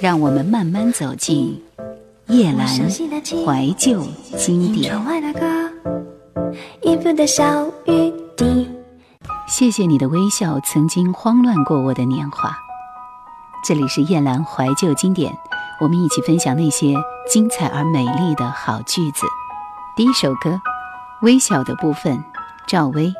[0.00, 1.60] 让我们慢慢走进
[2.28, 4.00] 叶阑怀旧
[4.36, 4.94] 经典。
[9.48, 12.56] 谢谢你的微笑，曾经慌乱过我的年华。
[13.64, 15.36] 这里是叶兰怀旧经典，
[15.80, 16.94] 我们一起分享那些
[17.28, 19.26] 精彩而美丽的好句子。
[19.96, 20.50] 第一首歌，
[21.22, 22.16] 《微小的部分》，
[22.68, 23.12] 赵薇。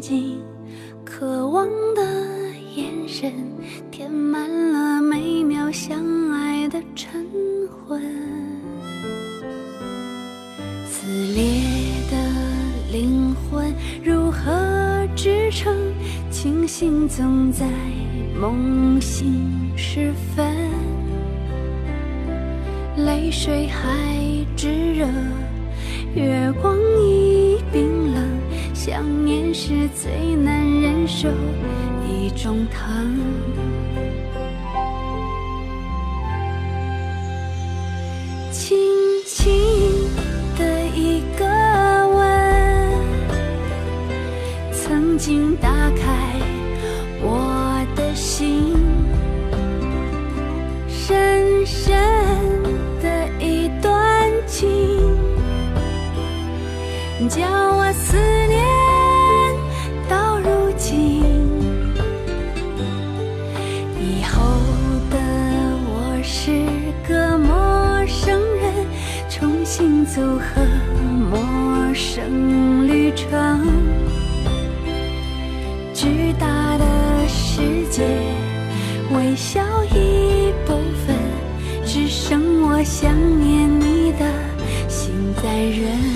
[0.00, 0.40] 静，
[1.04, 2.02] 渴望的
[2.76, 3.32] 眼神
[3.90, 7.24] 填满了美妙相爱的晨
[7.86, 8.00] 昏，
[10.86, 11.62] 撕裂
[12.10, 12.16] 的
[12.92, 15.74] 灵魂如何支撑？
[16.30, 17.66] 清醒总在
[18.40, 20.54] 梦醒时分，
[23.04, 23.88] 泪水还
[24.56, 25.06] 炙热，
[26.14, 26.76] 月光。
[28.98, 31.28] 想念是最难忍受
[32.04, 33.16] 一种疼。
[38.50, 38.76] 轻
[39.24, 39.52] 轻
[40.58, 41.44] 的一个
[42.08, 42.92] 吻，
[44.72, 46.34] 曾经打开。
[47.22, 48.74] 我的心，
[50.88, 51.96] 深深
[53.00, 54.66] 的一段情，
[57.28, 57.46] 叫
[70.18, 70.66] 组合
[71.30, 73.64] 陌生旅程。
[75.94, 76.84] 巨大的
[77.28, 78.02] 世界，
[79.14, 80.72] 微笑一部
[81.06, 81.14] 分，
[81.84, 84.28] 只剩我想念你的
[84.88, 86.07] 心在忍。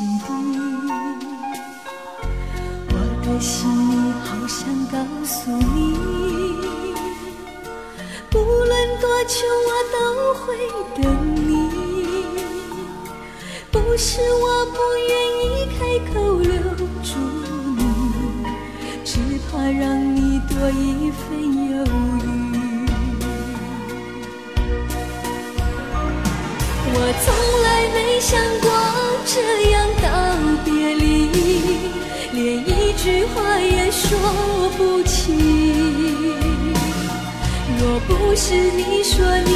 [0.00, 0.24] 心地，
[2.88, 3.92] 我的心里
[4.24, 5.94] 好想告诉你，
[8.30, 9.36] 不论多久
[9.68, 10.00] 我都
[10.32, 10.56] 会
[11.02, 11.04] 等
[11.36, 11.68] 你。
[13.70, 15.12] 不是我不愿
[15.44, 15.78] 意开
[16.14, 16.50] 口留
[17.02, 17.12] 住
[17.76, 17.78] 你，
[19.04, 19.20] 只
[19.52, 19.84] 怕让
[20.16, 21.28] 你多一份
[21.72, 22.26] 犹豫。
[26.92, 27.28] 我从
[27.62, 28.30] 来没想
[28.60, 28.69] 过
[34.10, 34.18] 说
[34.76, 35.38] 不清。
[37.78, 39.50] 若不是你说你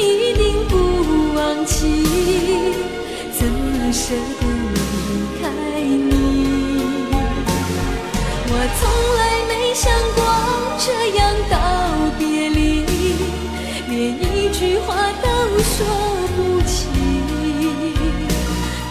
[0.00, 0.76] 一定不
[1.34, 1.74] 忘记，
[3.36, 4.46] 怎么舍得
[4.76, 4.78] 离
[5.42, 5.50] 开
[5.80, 6.08] 你？
[8.46, 8.80] 我从
[9.18, 10.18] 来没想过
[10.78, 10.86] 这
[11.18, 11.54] 样道
[12.20, 12.86] 别离，
[13.88, 14.86] 连一句话
[15.20, 15.26] 都
[15.58, 15.74] 说
[16.36, 16.76] 不清。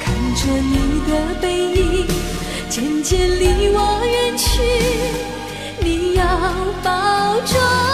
[0.02, 0.06] 看
[0.36, 0.76] 着你
[1.10, 1.10] 的
[1.40, 1.46] 背
[1.80, 2.06] 影
[2.70, 4.46] 渐渐离我远去，
[7.48, 7.87] 这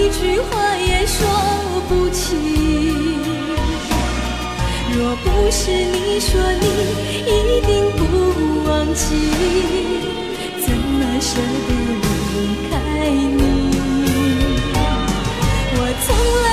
[0.00, 1.18] 一句话也说
[1.86, 2.24] 不清。
[4.96, 6.66] 若不是你说你
[7.26, 8.00] 一定不
[8.66, 9.04] 忘记，
[10.64, 11.36] 怎么舍
[11.66, 11.70] 得
[12.32, 12.34] 离
[12.70, 12.72] 开
[13.10, 13.40] 你？
[15.76, 16.08] 我从
[16.44, 16.48] 来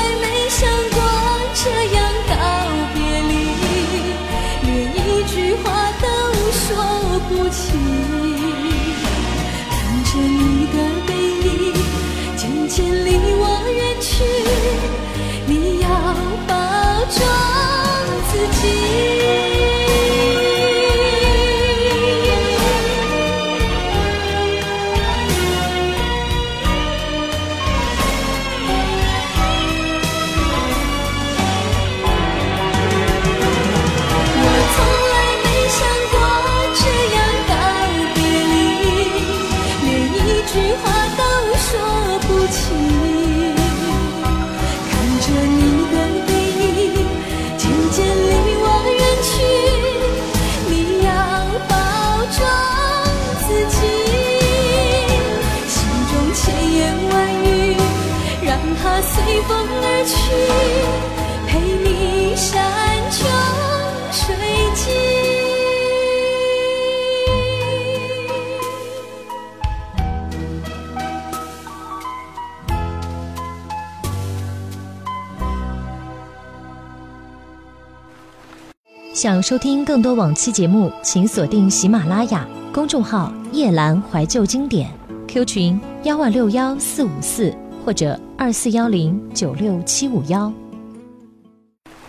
[79.28, 84.90] 想收听更多往期节目，请锁定喜马拉雅公众号“夜阑怀旧经典
[85.28, 87.54] ”，Q 群幺万六幺四五四
[87.84, 90.50] 或者二四幺零九六七五幺。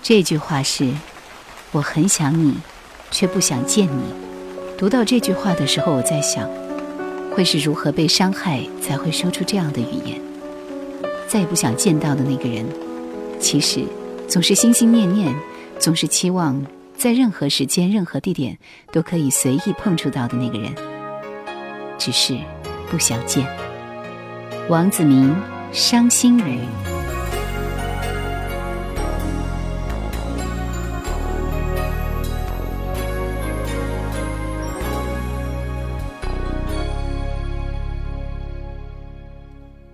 [0.01, 0.89] 这句话是
[1.75, 2.55] ：“我很想你，
[3.11, 4.01] 却不想见你。”
[4.79, 6.49] 读到这句话的时候，我在想，
[7.35, 10.21] 会是如何被伤害才会说出这样的语言？
[11.27, 12.65] 再也不想见到的那个人，
[13.41, 13.81] 其实
[14.29, 15.35] 总是心心念念，
[15.81, 16.65] 总是期望。
[16.99, 18.59] 在任何时间、任何地点
[18.91, 20.75] 都可以随意碰触到的那个人，
[21.97, 22.37] 只是
[22.91, 23.47] 不想见。
[24.69, 25.33] 王子明，
[25.71, 26.59] 伤心人。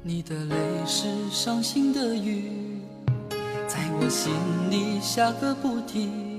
[0.02, 0.56] 你的泪
[0.86, 2.50] 是伤心的雨，
[3.68, 4.32] 在我心
[4.70, 6.33] 里下个不停。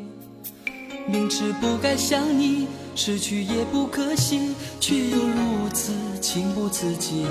[1.07, 7.27] 明知不该想你，失去也不可惜，却又如此情不自禁。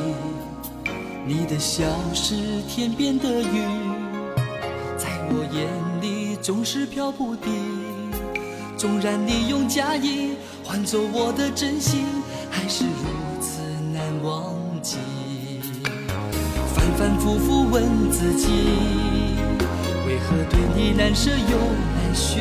[1.26, 2.36] 你的笑是
[2.68, 3.64] 天边的云，
[4.96, 5.66] 在我眼
[6.00, 7.52] 里总是飘不定。
[8.76, 12.04] 纵然你用假意换走我的真心，
[12.50, 13.60] 还是如此
[13.92, 14.98] 难忘记。
[16.76, 18.46] 反反复复问自己，
[20.06, 21.58] 为何对你难舍又
[21.96, 22.38] 难续？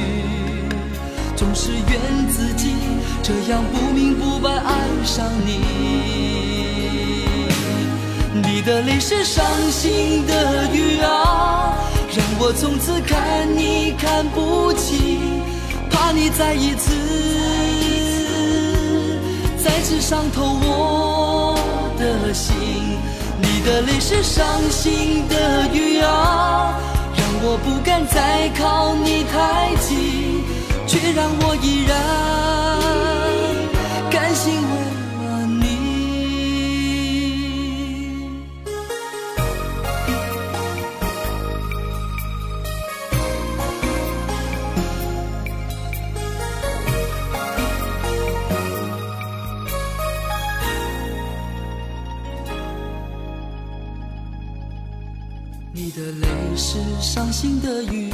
[1.44, 2.74] 总是怨自己
[3.22, 5.60] 这样不明不白爱上你，
[8.34, 11.76] 你的泪是伤心的雨啊，
[12.16, 15.20] 让我从此看你看不起，
[15.92, 16.94] 怕你再一次
[19.62, 21.60] 再次伤透我
[22.00, 22.56] 的心。
[23.42, 26.74] 你的泪是伤心的雨啊，
[27.18, 30.33] 让我不敢再靠你太近，
[30.94, 31.92] 却让我依然
[34.12, 34.68] 甘心为
[35.26, 35.64] 了你。
[55.74, 58.14] 你的泪是伤心的雨，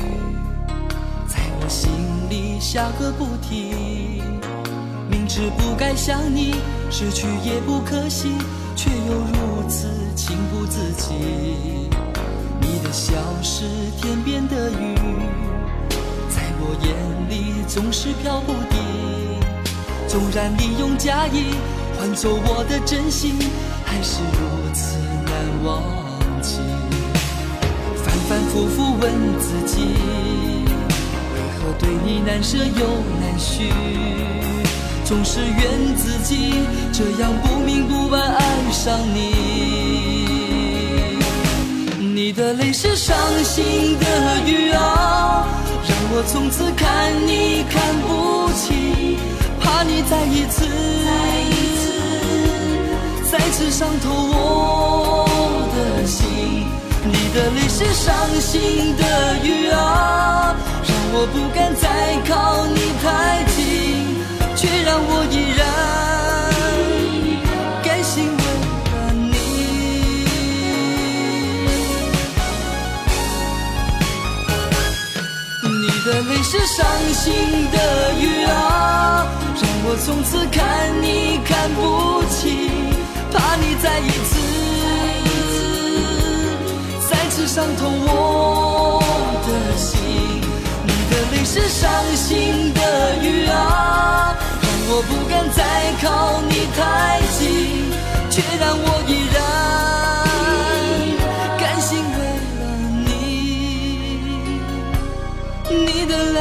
[1.27, 1.91] 在我心
[2.39, 4.23] 里下个不停。
[5.09, 6.55] 明知不该想你，
[6.89, 8.29] 失去也不可惜，
[8.77, 11.89] 却又如此情不自禁。
[12.61, 13.11] 你的笑
[13.43, 13.65] 是
[13.97, 14.95] 天边的雨，
[16.29, 16.89] 在我眼
[17.29, 18.79] 里总是飘不定。
[20.07, 21.53] 纵然你用假意
[21.97, 23.35] 换走我的真心，
[23.85, 25.33] 还是如此难
[25.65, 25.83] 忘
[26.41, 26.59] 记。
[28.03, 28.17] 反。
[28.29, 29.89] 反复复问自己，
[31.61, 32.87] 我对你难舍又
[33.19, 33.71] 难续？
[35.05, 36.53] 总是怨自己
[36.93, 39.17] 这样不明不白爱上你。
[42.13, 44.05] 你的泪是伤心的
[44.45, 45.47] 雨啊，
[45.87, 49.17] 让我从此看你看不起，
[49.59, 50.67] 怕你再一次
[53.31, 55.25] 再一次伤透我
[55.73, 56.27] 的心。
[57.03, 59.03] 你的泪是伤心的
[59.43, 61.87] 雨啊，让我不敢再
[62.27, 63.57] 靠你太近，
[64.55, 65.61] 却让我依然
[67.83, 68.43] 甘心为
[68.91, 69.27] 了你。
[75.63, 76.77] 你的泪是伤
[77.13, 77.25] 心
[77.71, 77.77] 的
[78.13, 79.25] 雨啊，
[79.59, 80.57] 让我从此看
[81.01, 82.69] 你看不起，
[83.33, 84.37] 怕你再一次。
[87.09, 88.98] 再次伤透我，
[91.51, 95.63] 是伤心的雨啊，让我不敢再
[95.99, 97.89] 靠你太近，
[98.29, 99.37] 却让我依然
[101.57, 102.17] 甘心为
[102.59, 102.61] 了
[103.07, 103.09] 你，
[105.85, 106.37] 你的泪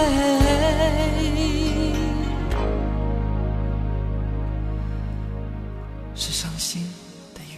[6.14, 6.86] 是伤心
[7.32, 7.56] 的雨。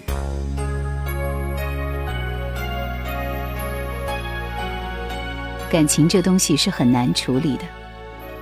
[5.70, 7.62] 感情这东西是很难处理的，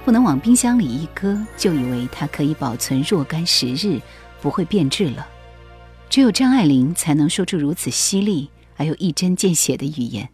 [0.03, 4.01] 不能往冰箱里一搁，就以为它可以保存若干时日，
[4.41, 5.29] 不会变质了。
[6.09, 10.27] 只有张爱玲才能说出如此犀利而又一针见血的语言。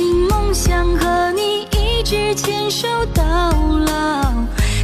[0.00, 3.22] 尽梦想和你一直牵手到
[3.84, 4.32] 老。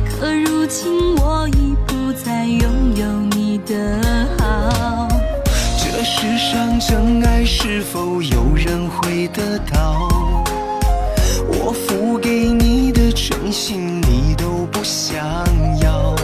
[0.05, 3.99] 可如今我已不再拥有你的
[4.39, 5.09] 好，
[5.79, 10.07] 这世上真爱是否有人会得到？
[11.49, 15.19] 我付给你的真心，你都不想
[15.81, 16.15] 要。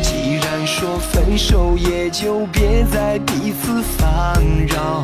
[0.00, 5.02] 既然说分手，也就别再彼此烦扰。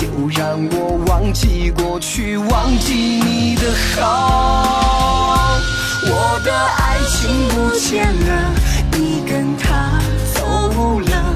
[0.00, 5.60] 就让我忘记过去，忘记你的好。
[6.06, 8.54] 我的爱情不见了，
[8.92, 10.00] 你跟他
[10.32, 11.34] 走了，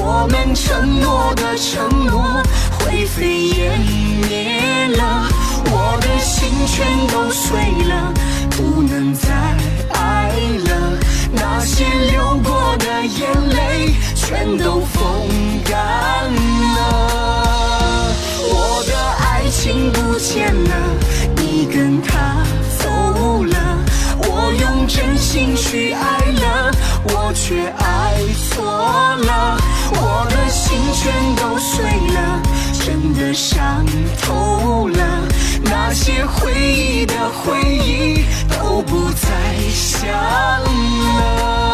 [0.00, 2.42] 我们承诺的承诺。
[2.78, 3.78] 灰飞烟
[4.26, 5.28] 灭了，
[5.66, 8.14] 我的心全都碎了，
[8.52, 9.28] 不能再
[9.92, 10.30] 爱
[10.64, 10.98] 了。
[11.32, 15.28] 那些流过的眼泪全都风
[15.68, 16.32] 干
[20.16, 20.74] 不见了，
[21.36, 22.42] 你跟他
[22.78, 23.78] 走了，
[24.20, 26.00] 我用真心去爱
[26.40, 26.70] 了，
[27.04, 28.14] 我却爱
[28.48, 29.58] 错了，
[29.92, 32.40] 我的心全都碎了。
[32.82, 33.84] 真的伤
[34.22, 35.28] 透了，
[35.62, 39.28] 那些回忆的回忆都不再。
[39.68, 41.65] 想了。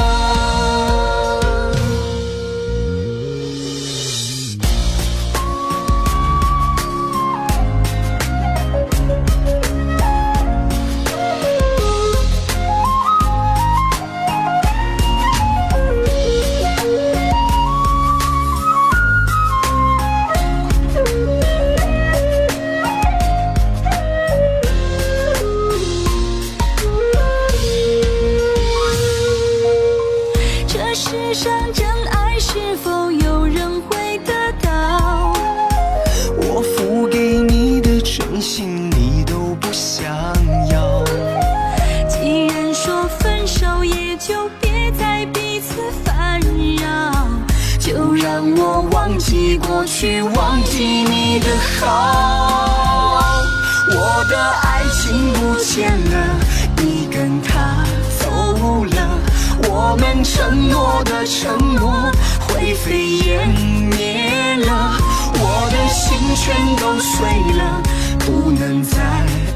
[66.34, 67.82] 全都碎了，
[68.20, 68.98] 不能再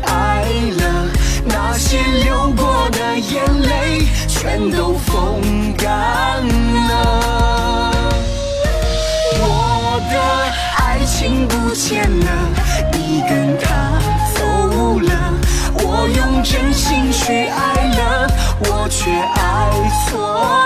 [0.05, 0.45] 爱
[0.79, 1.09] 了，
[1.45, 5.41] 那些流过的眼泪全都风
[5.77, 5.87] 干
[6.89, 7.93] 了。
[9.41, 10.15] 我的
[10.77, 12.31] 爱情不见了，
[12.93, 13.99] 你跟他
[14.35, 14.45] 走
[15.01, 15.33] 了，
[15.83, 18.29] 我用真心去爱了，
[18.61, 19.71] 我却爱
[20.05, 20.15] 错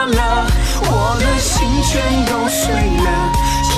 [0.06, 0.46] 了，
[0.82, 2.74] 我的心全都碎
[3.04, 3.08] 了，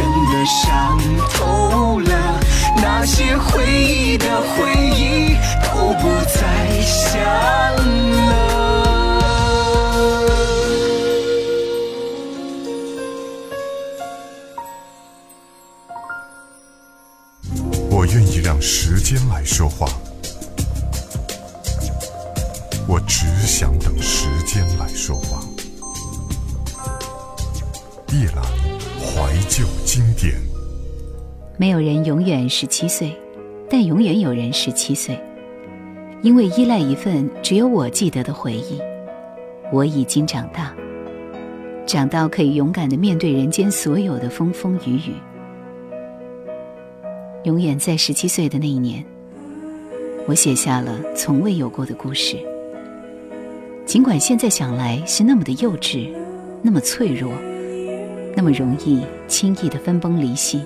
[0.03, 0.99] 真的伤
[1.31, 2.41] 透了，
[2.77, 8.33] 那些回忆的回忆都不再想了。
[17.89, 19.87] 我愿意让时间来说话，
[22.89, 25.41] 我只想等时间来说话。
[28.09, 28.43] 夜阑
[29.03, 30.33] 怀旧经典，
[31.59, 33.13] 没有人永远十七岁，
[33.69, 35.19] 但永远有人十七岁，
[36.23, 38.81] 因为依赖一份只有我记得的回忆。
[39.73, 40.73] 我已经长大，
[41.85, 45.15] 长到可以勇敢的面对人间所有的风风雨雨。
[47.43, 49.05] 永远在十七岁的那一年，
[50.27, 52.37] 我写下了从未有过的故事。
[53.85, 56.09] 尽管现在想来是那么的幼稚，
[56.63, 57.33] 那么脆弱，
[58.35, 60.65] 那么容易轻易的分崩离析，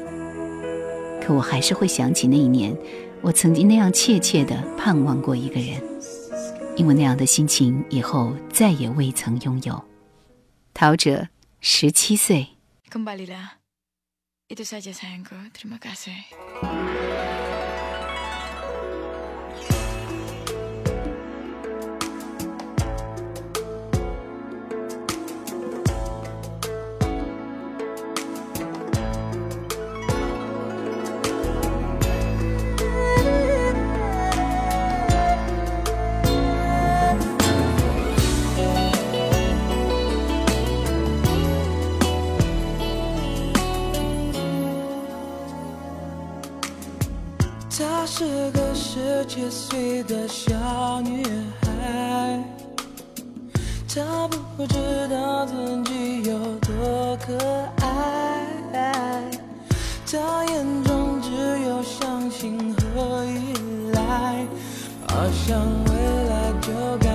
[1.20, 2.76] 可我还是会想起那一年，
[3.20, 5.82] 我曾经那样切切的盼望过一个人，
[6.76, 9.82] 因为那样的心情以后再也未曾拥有。
[10.72, 11.28] 陶喆，
[11.60, 12.46] 十七岁。
[49.28, 51.22] 七岁的小女
[51.62, 52.42] 孩，
[53.92, 57.36] 她不知道自己有多可
[57.82, 58.46] 爱，
[60.10, 61.30] 她眼中只
[61.68, 63.52] 有相信和依
[63.92, 64.46] 赖，
[65.08, 65.90] 好像未
[66.30, 66.68] 来就
[67.00, 67.10] 该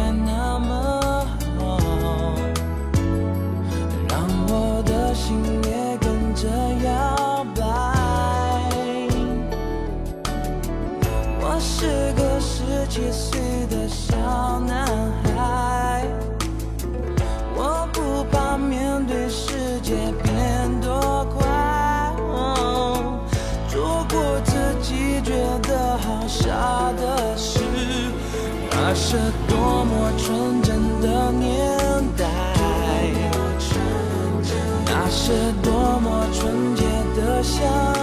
[37.61, 38.00] 的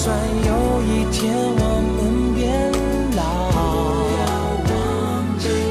[0.00, 2.40] 就算有一天我们变
[3.18, 3.20] 老，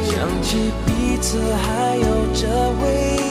[0.05, 0.13] 想
[0.43, 2.45] 起彼此还有这
[2.79, 2.85] 微
[3.17, 3.28] 笑。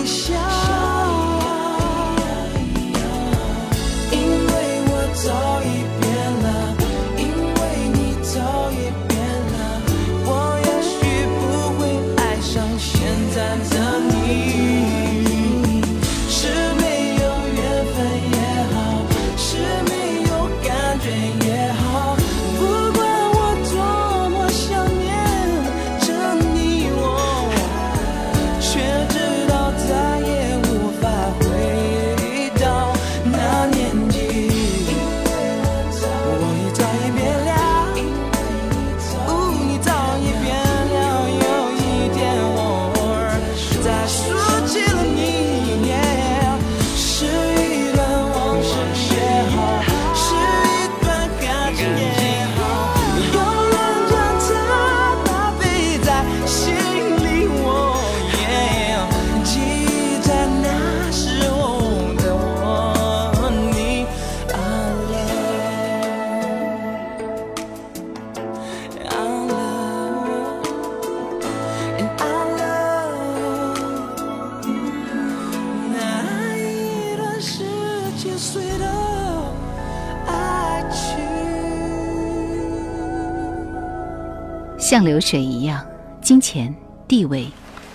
[84.90, 85.84] 像流水一样
[86.22, 86.74] 金钱
[87.06, 87.46] 地位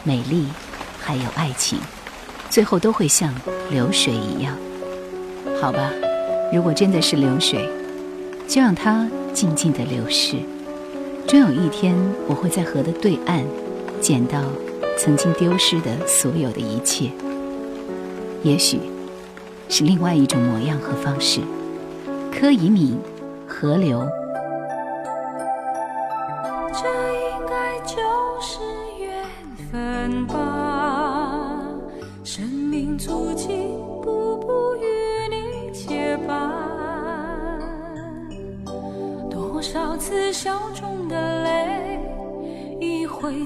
[0.03, 0.45] 美丽
[0.99, 1.79] 还有爱情
[2.51, 3.33] 最后都会像
[3.71, 4.55] 流水一样。
[5.59, 5.89] 好吧
[6.53, 7.67] 如果真的是流水
[8.47, 10.35] 就让它静静的流逝。
[11.27, 11.95] 终有一天
[12.27, 13.43] 我会在河的对岸
[13.99, 14.43] 捡到
[14.95, 17.09] 曾经丢失的所有的一切。
[18.43, 18.79] 也许
[19.67, 21.39] 是另外一种模样和方式
[22.31, 22.95] 柯以敏
[23.47, 24.07] 河流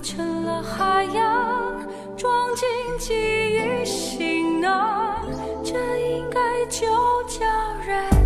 [0.01, 2.67] 成了海洋装进
[2.99, 3.13] 记
[3.55, 5.25] 忆行囊
[5.63, 6.85] 这应该就
[7.27, 7.45] 叫
[7.85, 8.16] 人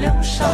[0.00, 0.44] 流沙，